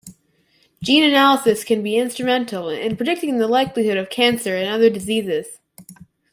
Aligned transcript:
Gene 0.81 1.03
analysis 1.03 1.63
can 1.63 1.83
be 1.83 1.95
instrumental 1.95 2.67
in 2.69 2.97
predicting 2.97 3.37
the 3.37 3.47
likelihood 3.47 3.97
of 3.97 4.09
cancer 4.09 4.55
and 4.55 4.67
other 4.67 4.89
diseases. 4.89 5.59